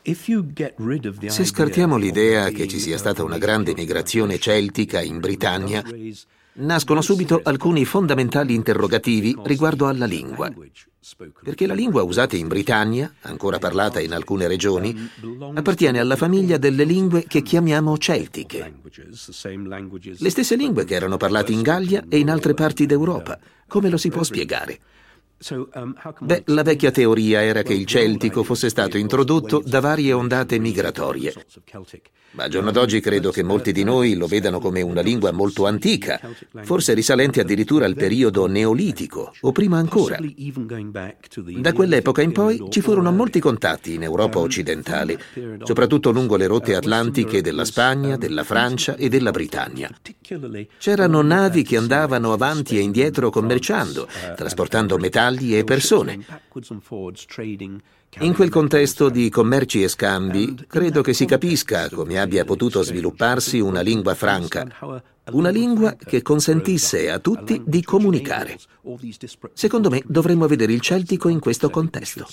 [0.05, 5.81] Se scartiamo l'idea che ci sia stata una grande migrazione celtica in Britannia,
[6.55, 10.51] nascono subito alcuni fondamentali interrogativi riguardo alla lingua.
[11.41, 15.09] Perché la lingua usata in Britannia, ancora parlata in alcune regioni,
[15.53, 18.73] appartiene alla famiglia delle lingue che chiamiamo celtiche.
[20.17, 23.39] Le stesse lingue che erano parlate in Gallia e in altre parti d'Europa.
[23.67, 24.79] Come lo si può spiegare?
[25.49, 30.57] Um, Beh, la vecchia teoria era che il celtico fosse stato introdotto da varie ondate
[30.57, 31.33] migratorie.
[32.31, 35.67] Ma al giorno d'oggi credo che molti di noi lo vedano come una lingua molto
[35.67, 36.19] antica,
[36.63, 40.17] forse risalente addirittura al periodo neolitico o prima ancora.
[41.59, 45.19] Da quell'epoca in poi ci furono molti contatti in Europa occidentale,
[45.63, 49.91] soprattutto lungo le rotte atlantiche della Spagna, della Francia e della Britannia.
[50.77, 56.25] C'erano navi che andavano avanti e indietro commerciando, trasportando metalli e persone.
[58.19, 63.59] In quel contesto di commerci e scambi, credo che si capisca come abbia potuto svilupparsi
[63.59, 64.67] una lingua franca,
[65.31, 68.59] una lingua che consentisse a tutti di comunicare.
[69.53, 72.27] Secondo me dovremmo vedere il celtico in questo contesto.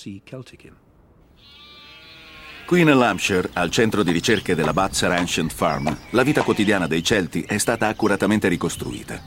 [2.71, 7.43] Qui nell'Hampshire, al centro di ricerche della Butzer Ancient Farm, la vita quotidiana dei Celti
[7.43, 9.21] è stata accuratamente ricostruita.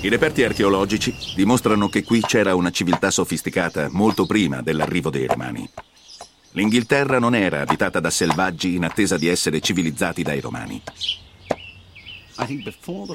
[0.00, 5.68] I reperti archeologici dimostrano che qui c'era una civiltà sofisticata molto prima dell'arrivo dei Romani.
[6.52, 10.80] L'Inghilterra non era abitata da selvaggi in attesa di essere civilizzati dai Romani.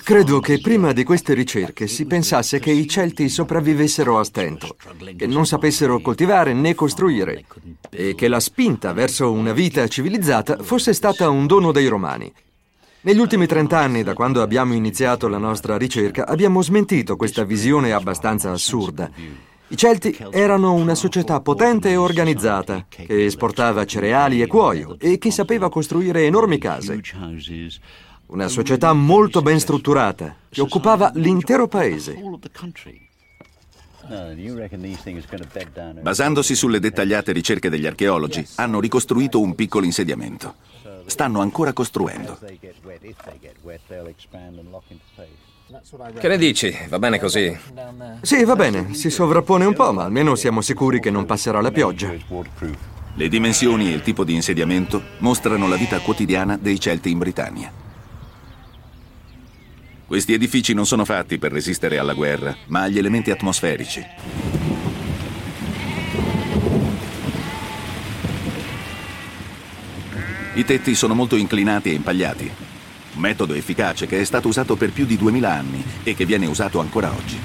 [0.03, 4.75] Credo che prima di queste ricerche si pensasse che i Celti sopravvivessero a stento,
[5.15, 7.45] che non sapessero coltivare né costruire
[7.89, 12.31] e che la spinta verso una vita civilizzata fosse stata un dono dei Romani.
[13.01, 18.51] Negli ultimi trent'anni, da quando abbiamo iniziato la nostra ricerca, abbiamo smentito questa visione abbastanza
[18.51, 19.09] assurda.
[19.69, 25.29] I Celti erano una società potente e organizzata, che esportava cereali e cuoio e che
[25.29, 27.01] sapeva costruire enormi case.
[28.27, 32.15] Una società molto ben strutturata, che occupava l'intero paese.
[36.01, 40.55] Basandosi sulle dettagliate ricerche degli archeologi, hanno ricostruito un piccolo insediamento
[41.07, 42.37] stanno ancora costruendo.
[46.19, 46.77] Che ne dici?
[46.87, 47.57] Va bene così?
[48.21, 48.93] Sì, va bene.
[48.93, 52.13] Si sovrappone un po', ma almeno siamo sicuri che non passerà la pioggia.
[53.15, 57.71] Le dimensioni e il tipo di insediamento mostrano la vita quotidiana dei Celti in Britannia.
[60.07, 64.01] Questi edifici non sono fatti per resistere alla guerra, ma agli elementi atmosferici.
[70.53, 72.49] I tetti sono molto inclinati e impagliati,
[73.15, 76.45] un metodo efficace che è stato usato per più di 2000 anni e che viene
[76.45, 77.39] usato ancora oggi.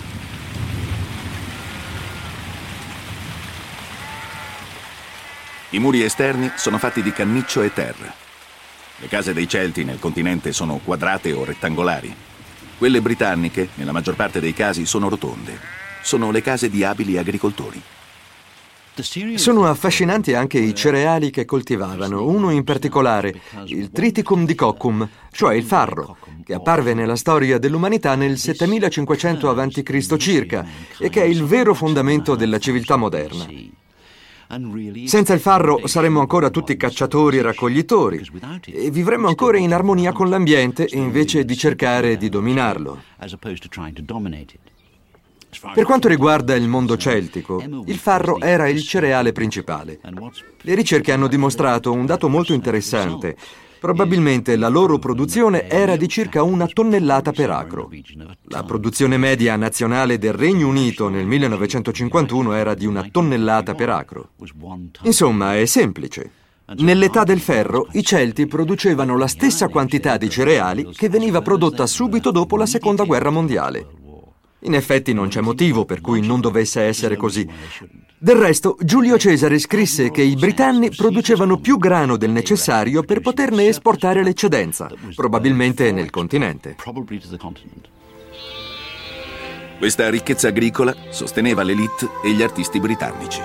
[5.70, 8.14] I muri esterni sono fatti di canniccio e terra.
[8.98, 12.30] Le case dei Celti nel continente sono quadrate o rettangolari.
[12.82, 15.56] Quelle britanniche, nella maggior parte dei casi, sono rotonde.
[16.02, 17.80] Sono le case di abili agricoltori.
[19.36, 25.54] Sono affascinanti anche i cereali che coltivavano, uno in particolare, il Triticum di Coccum, cioè
[25.54, 30.16] il farro, che apparve nella storia dell'umanità nel 7500 a.C.
[30.16, 30.66] circa
[30.98, 33.46] e che è il vero fondamento della civiltà moderna.
[35.06, 38.22] Senza il farro saremmo ancora tutti cacciatori e raccoglitori
[38.66, 43.02] e vivremmo ancora in armonia con l'ambiente invece di cercare di dominarlo.
[45.72, 49.98] Per quanto riguarda il mondo celtico, il farro era il cereale principale.
[50.60, 53.36] Le ricerche hanno dimostrato un dato molto interessante.
[53.82, 57.90] Probabilmente la loro produzione era di circa una tonnellata per acro.
[58.44, 64.28] La produzione media nazionale del Regno Unito nel 1951 era di una tonnellata per acro.
[65.02, 66.30] Insomma, è semplice.
[66.76, 72.30] Nell'età del ferro i Celti producevano la stessa quantità di cereali che veniva prodotta subito
[72.30, 73.84] dopo la Seconda Guerra Mondiale.
[74.60, 77.48] In effetti non c'è motivo per cui non dovesse essere così.
[78.22, 83.66] Del resto, Giulio Cesare scrisse che i britanni producevano più grano del necessario per poterne
[83.66, 86.76] esportare l'eccedenza, probabilmente nel continente.
[89.76, 93.40] Questa ricchezza agricola sosteneva l'elite e gli artisti britannici.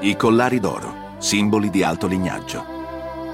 [0.00, 2.64] I collari d'oro, simboli di alto lignaggio.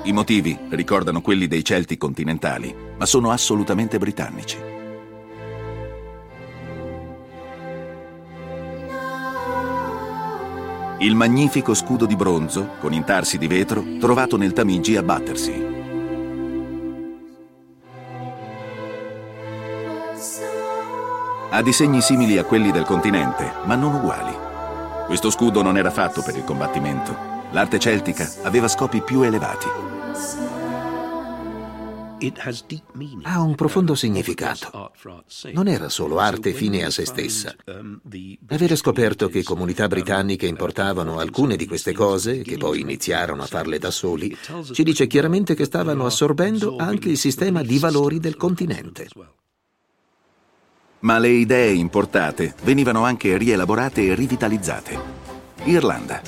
[0.03, 4.76] I motivi ricordano quelli dei Celti continentali, ma sono assolutamente britannici.
[10.99, 15.75] Il magnifico scudo di bronzo, con intarsi di vetro, trovato nel Tamigi a Battersea.
[21.51, 24.35] Ha disegni simili a quelli del continente, ma non uguali.
[25.05, 27.15] Questo scudo non era fatto per il combattimento.
[27.51, 29.67] L'arte celtica aveva scopi più elevati.
[33.23, 34.93] Ha un profondo significato.
[35.53, 37.55] Non era solo arte fine a se stessa.
[38.49, 43.79] Avere scoperto che comunità britanniche importavano alcune di queste cose, che poi iniziarono a farle
[43.79, 44.35] da soli,
[44.73, 49.09] ci dice chiaramente che stavano assorbendo anche il sistema di valori del continente.
[51.01, 54.99] Ma le idee importate venivano anche rielaborate e rivitalizzate.
[55.65, 56.23] Irlanda.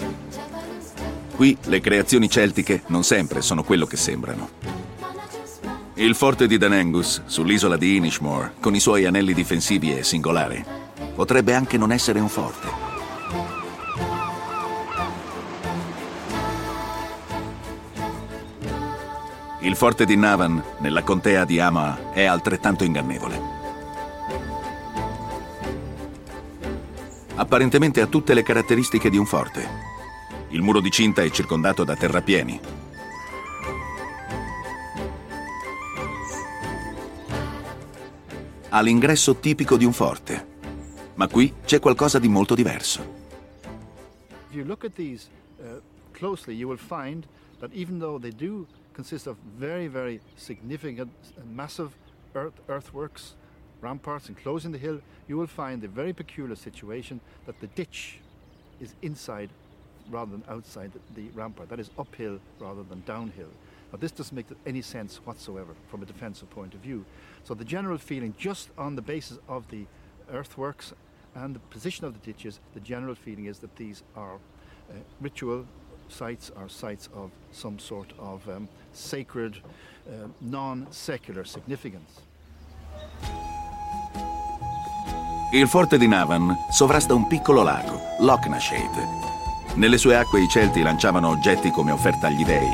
[1.35, 4.88] Qui le creazioni celtiche non sempre sono quello che sembrano.
[6.01, 10.65] Il forte di Danangus, sull'isola di Inishmore, con i suoi anelli difensivi è singolare.
[11.13, 12.69] Potrebbe anche non essere un forte.
[19.63, 23.41] Il forte di Navan, nella contea di Ama, è altrettanto ingannevole.
[27.35, 29.67] Apparentemente ha tutte le caratteristiche di un forte.
[30.51, 32.61] Il muro di cinta è circondato da terrapieni,
[38.71, 40.57] ha l'ingresso tipico di un forte.
[41.15, 43.17] Ma qui c'è qualcosa di molto diverso.
[44.51, 45.29] If you look at these
[45.61, 45.81] uh,
[46.13, 47.27] closely, you will find
[47.61, 51.91] that even though they do consist of very, very significant and massive
[52.35, 53.35] earth, earthworks,
[53.81, 58.21] ramparts enclosing the hill, you will find the very peculiar situation that the ditch
[58.81, 59.51] is inside
[60.11, 61.69] rather than outside the rampart.
[61.69, 63.51] That is uphill rather than downhill.
[63.93, 67.05] Now, this doesn't make any sense whatsoever from a defensive point of view.
[67.49, 69.87] So the general feeling, just on the basis of the
[70.31, 70.93] earthworks
[71.35, 74.93] and the position of the ditches, the general feeling is that these are uh,
[75.23, 75.65] ritual
[76.09, 79.63] sites or sites of some sort of um, sacred,
[80.07, 82.21] uh, non-secular significance.
[85.55, 89.07] Il forte di Navan sovrasta un piccolo lago, Lochnashade.
[89.77, 92.69] Nelle sue acque i Celti lanciavano oggetti come offerta agli dei,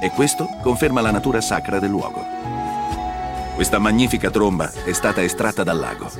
[0.00, 2.63] e questo conferma la natura sacra del luogo.
[3.54, 6.10] Questa magnifica tromba è stata estratta dal lago.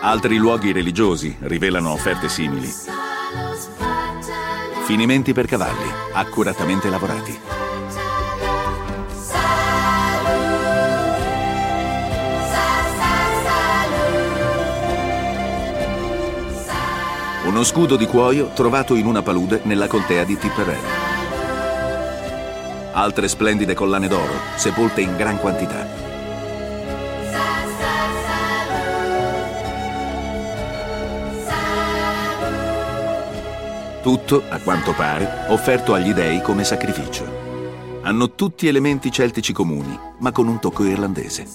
[0.00, 2.72] Altri luoghi religiosi rivelano offerte simili.
[4.84, 7.40] Finimenti per cavalli, accuratamente lavorati.
[17.44, 21.05] Uno scudo di cuoio trovato in una palude nella contea di Tipperary.
[22.98, 25.86] Altre splendide collane d'oro, sepolte in gran quantità.
[34.00, 38.00] Tutto, a quanto pare, offerto agli dei come sacrificio.
[38.00, 41.46] Hanno tutti elementi celtici comuni, ma con un tocco irlandese.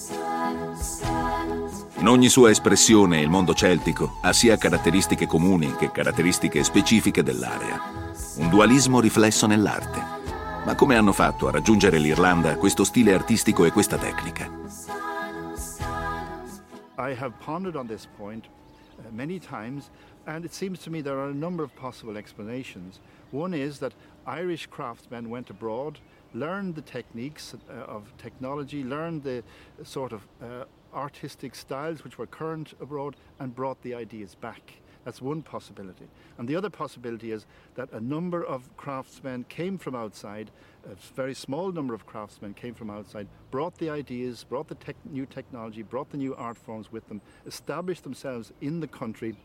[1.98, 7.82] In ogni sua espressione il mondo celtico ha sia caratteristiche comuni che caratteristiche specifiche dell'area.
[8.36, 10.11] Un dualismo riflesso nell'arte.
[10.64, 14.48] Ma come hanno fatto a raggiungere l'Irlanda questo stile artistico e questa tecnica?
[16.96, 18.46] I have pondered on this point
[18.98, 19.90] uh, many times
[20.26, 23.00] and it seems to me there are a number of possible explanations.
[23.32, 23.92] One is that
[24.24, 25.98] Irish craftsmen went abroad,
[26.32, 29.42] learned the techniques uh, of technology, learned the
[29.82, 34.74] sort of uh, artistic styles which were current abroad and brought the ideas back.
[35.04, 36.06] That's one possibility.
[36.38, 40.50] And the other possibility is that a number of craftsmen came from outside,
[40.84, 44.96] a very small number of craftsmen came from outside, brought the ideas, brought the tech,
[45.10, 49.36] new technology, brought the new art forms with them, established themselves in the country,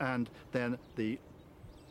[0.00, 1.18] and then the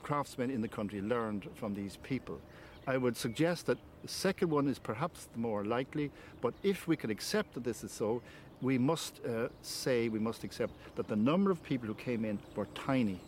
[0.03, 2.39] craftsmen in the country learned from these people.
[2.87, 6.11] I would suggest that the second one is perhaps the more likely,
[6.41, 8.21] but if we can accept that this is so,
[8.65, 12.39] we must uh, say, we must accept that the number of people who came in
[12.55, 13.19] were tiny.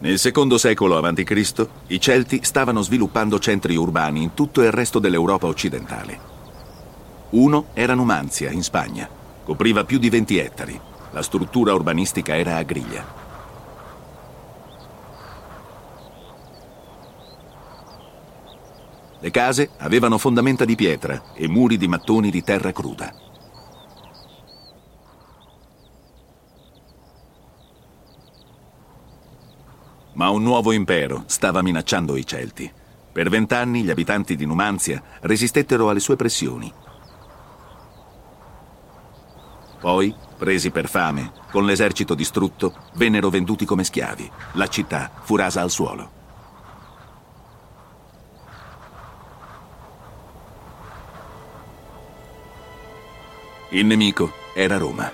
[0.00, 1.68] Nel secondo secolo a.C.
[1.86, 6.32] i Celti stavano sviluppando centri urbani in tutto il resto dell'Europa occidentale.
[7.30, 9.08] Uno era Numanzia, in Spagna.
[9.42, 10.78] Copriva più di 20 ettari.
[11.12, 13.23] La struttura urbanistica era a griglia.
[19.24, 23.10] Le case avevano fondamenta di pietra e muri di mattoni di terra cruda.
[30.12, 32.70] Ma un nuovo impero stava minacciando i Celti.
[33.12, 36.70] Per vent'anni gli abitanti di Numanzia resistettero alle sue pressioni.
[39.80, 44.30] Poi, presi per fame, con l'esercito distrutto, vennero venduti come schiavi.
[44.52, 46.13] La città fu rasa al suolo.
[53.74, 55.12] Il nemico era Roma.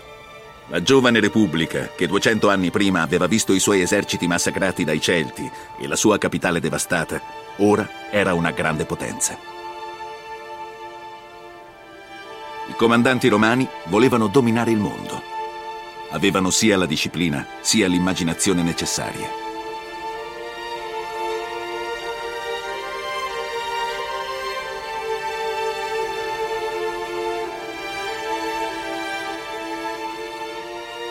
[0.66, 5.50] La giovane Repubblica, che 200 anni prima aveva visto i suoi eserciti massacrati dai Celti
[5.78, 7.22] e la sua capitale devastata,
[7.56, 9.38] ora era una grande potenza.
[12.68, 15.22] I comandanti romani volevano dominare il mondo.
[16.10, 19.49] Avevano sia la disciplina sia l'immaginazione necessarie.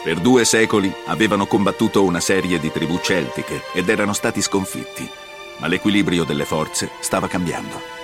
[0.02, 5.08] Per due secoli avevano combattuto una serie di tribù celtiche ed erano stati sconfitti,
[5.58, 7.98] ma l'equilibrio delle forze stava cambiando.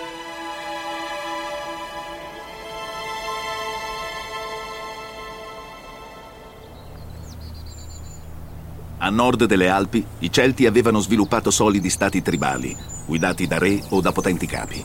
[8.98, 12.76] A nord delle Alpi, i Celti avevano sviluppato solidi stati tribali,
[13.06, 14.84] guidati da re o da potenti capi.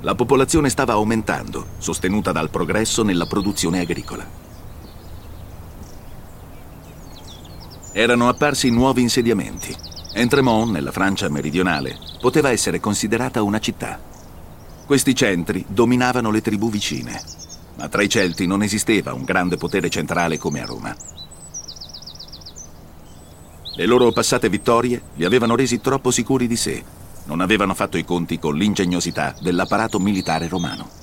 [0.00, 4.49] La popolazione stava aumentando, sostenuta dal progresso nella produzione agricola.
[7.92, 9.74] Erano apparsi nuovi insediamenti.
[10.12, 13.98] Entremont, nella Francia meridionale, poteva essere considerata una città.
[14.86, 17.20] Questi centri dominavano le tribù vicine,
[17.76, 20.96] ma tra i Celti non esisteva un grande potere centrale come a Roma.
[23.76, 26.82] Le loro passate vittorie li avevano resi troppo sicuri di sé,
[27.26, 30.99] non avevano fatto i conti con l'ingegnosità dell'apparato militare romano.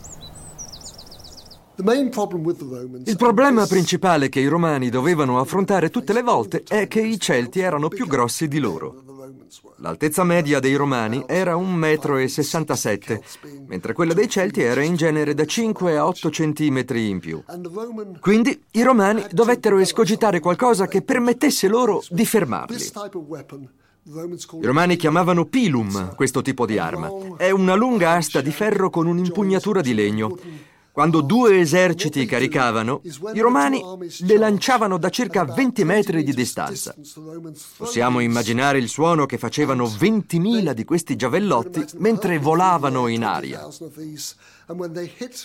[1.79, 7.59] Il problema principale che i romani dovevano affrontare tutte le volte è che i Celti
[7.59, 9.03] erano più grossi di loro.
[9.77, 15.45] L'altezza media dei romani era 1,67 m, mentre quella dei Celti era in genere da
[15.45, 17.43] 5 a 8 cm in più.
[18.19, 22.91] Quindi i romani dovettero escogitare qualcosa che permettesse loro di fermarli.
[24.61, 27.11] I romani chiamavano pilum questo tipo di arma.
[27.37, 30.37] È una lunga asta di ferro con un'impugnatura di legno.
[30.97, 33.01] Quando due eserciti caricavano,
[33.35, 33.83] i romani
[34.21, 36.95] le lanciavano da circa 20 metri di distanza.
[37.77, 43.67] Possiamo immaginare il suono che facevano 20.000 di questi giavellotti mentre volavano in aria.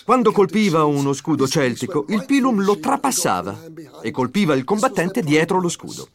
[0.03, 3.55] Quando colpiva uno scudo celtico, il pilum lo trapassava
[4.01, 6.07] e colpiva il combattente dietro lo scudo.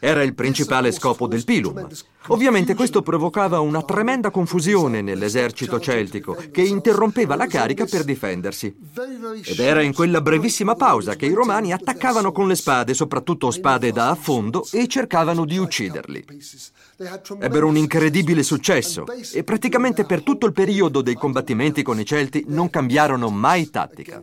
[0.00, 1.86] Era il principale scopo del Pilum.
[2.28, 8.76] Ovviamente questo provocava una tremenda confusione nell'esercito celtico, che interrompeva la carica per difendersi.
[9.44, 13.90] Ed era in quella brevissima pausa che i romani attaccavano con le spade, soprattutto spade
[13.90, 16.24] da affondo, e cercavano di ucciderli.
[17.40, 22.44] Ebbero un incredibile successo e praticamente per tutto il periodo dei combattimenti con i Celti
[22.48, 24.20] non cambiarono mai tattica.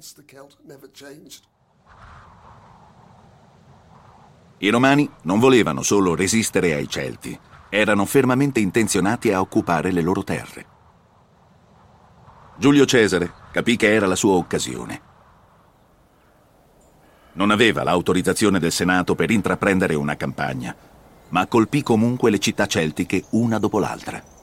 [4.66, 7.39] I romani non volevano solo resistere ai Celti,
[7.70, 10.66] erano fermamente intenzionati a occupare le loro terre.
[12.57, 15.01] Giulio Cesare capì che era la sua occasione.
[17.34, 20.76] Non aveva l'autorizzazione del Senato per intraprendere una campagna,
[21.30, 24.35] ma colpì comunque le città celtiche una dopo l'altra.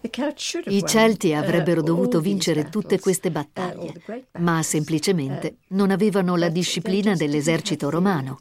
[0.00, 3.92] I Celti avrebbero dovuto vincere tutte queste battaglie,
[4.38, 8.38] ma semplicemente non avevano la disciplina dell'esercito romano.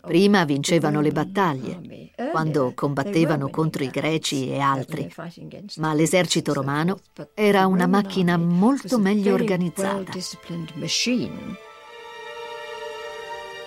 [0.00, 5.12] Prima vincevano le battaglie, quando combattevano contro i greci e altri,
[5.76, 7.00] ma l'esercito romano
[7.34, 10.12] era una macchina molto meglio organizzata.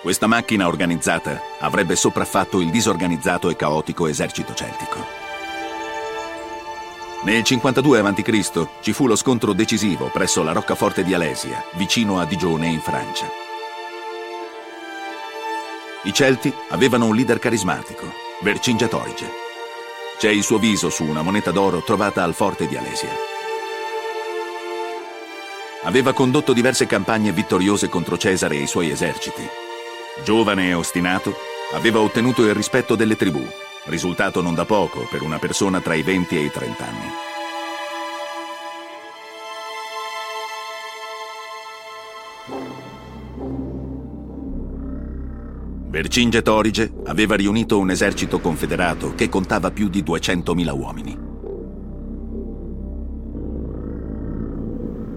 [0.00, 5.29] Questa macchina organizzata avrebbe sopraffatto il disorganizzato e caotico esercito celtico.
[7.22, 8.68] Nel 52 a.C.
[8.80, 13.28] ci fu lo scontro decisivo presso la roccaforte di Alesia, vicino a Digione in Francia.
[16.04, 18.10] I Celti avevano un leader carismatico,
[18.40, 19.28] Vercingetorige.
[20.18, 23.12] C'è il suo viso su una moneta d'oro trovata al forte di Alesia.
[25.82, 29.46] Aveva condotto diverse campagne vittoriose contro Cesare e i suoi eserciti.
[30.24, 31.34] Giovane e ostinato,
[31.74, 33.46] aveva ottenuto il rispetto delle tribù
[33.86, 37.28] risultato non da poco per una persona tra i 20 e i 30 anni.
[45.88, 51.28] Vercingetorige aveva riunito un esercito confederato che contava più di 200.000 uomini.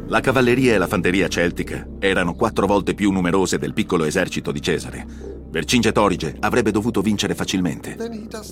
[0.07, 4.61] La cavalleria e la fanteria celtica erano quattro volte più numerose del piccolo esercito di
[4.61, 5.05] Cesare,
[5.53, 7.95] Vercingetorige avrebbe dovuto vincere facilmente.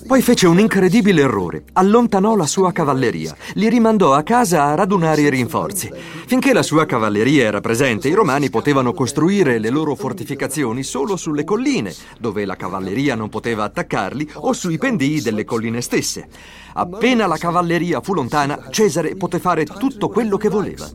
[0.06, 1.64] Poi fece un incredibile errore.
[1.72, 3.34] Allontanò la sua cavalleria.
[3.54, 5.90] Li rimandò a casa a radunare i rinforzi.
[6.26, 11.42] Finché la sua cavalleria era presente, i romani potevano costruire le loro fortificazioni solo sulle
[11.42, 16.28] colline, dove la cavalleria non poteva attaccarli, o sui pendii delle colline stesse.
[16.74, 20.88] Appena la cavalleria fu lontana, Cesare poté fare tutto quello che voleva.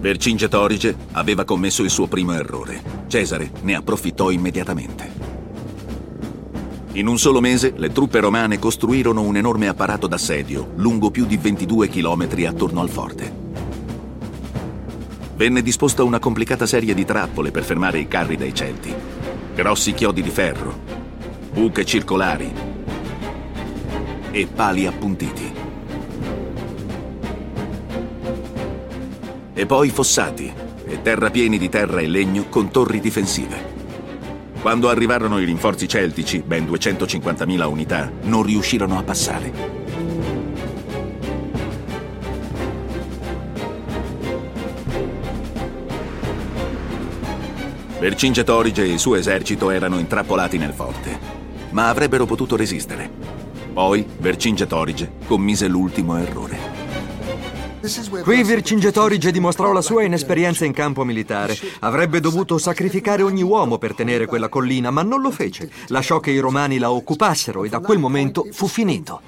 [0.00, 2.97] Vercingetorige aveva commesso il suo primo errore.
[3.08, 5.10] Cesare ne approfittò immediatamente.
[6.92, 11.36] In un solo mese le truppe romane costruirono un enorme apparato d'assedio, lungo più di
[11.36, 13.46] 22 chilometri attorno al forte.
[15.34, 18.94] Venne disposta una complicata serie di trappole per fermare i carri dei Celti.
[19.54, 20.78] Grossi chiodi di ferro,
[21.52, 22.52] buche circolari
[24.30, 25.66] e pali appuntiti.
[29.58, 33.76] e poi fossati e terrapieni di terra e legno con torri difensive.
[34.60, 39.86] Quando arrivarono i rinforzi celtici, ben 250.000 unità, non riuscirono a passare.
[48.00, 51.18] Vercingetorige e il suo esercito erano intrappolati nel forte,
[51.70, 53.10] ma avrebbero potuto resistere.
[53.72, 56.67] Poi Vercingetorige commise l'ultimo errore.
[58.22, 61.56] Qui Vercingetorige dimostrò la sua inesperienza in campo militare.
[61.80, 65.70] Avrebbe dovuto sacrificare ogni uomo per tenere quella collina, ma non lo fece.
[65.88, 69.20] Lasciò che i romani la occupassero e da quel momento fu finito.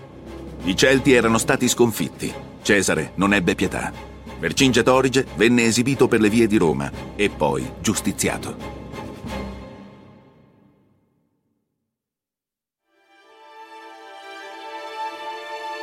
[0.65, 2.33] I Celti erano stati sconfitti.
[2.63, 3.93] Cesare non ebbe pietà.
[4.39, 8.80] Vercingetorige venne esibito per le vie di Roma e poi giustiziato.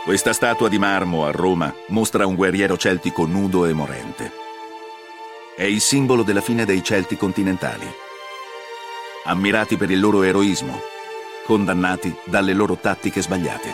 [0.08, 4.32] Questa statua di marmo a Roma mostra un guerriero celtico nudo e morente.
[5.54, 7.86] È il simbolo della fine dei Celti continentali.
[9.26, 10.80] Ammirati per il loro eroismo,
[11.44, 13.74] condannati dalle loro tattiche sbagliate.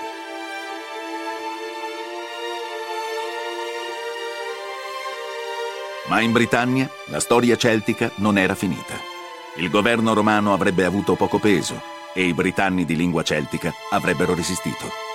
[6.07, 8.95] Ma in Britannia la storia celtica non era finita.
[9.57, 11.79] Il governo romano avrebbe avuto poco peso
[12.11, 15.12] e i britanni di lingua celtica avrebbero resistito.